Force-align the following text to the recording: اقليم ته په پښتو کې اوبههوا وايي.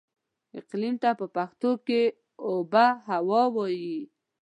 اقليم 0.59 0.95
ته 1.03 1.09
په 1.19 1.25
پښتو 1.35 1.71
کې 1.85 2.01
اوبههوا 2.47 3.43
وايي. 3.55 3.99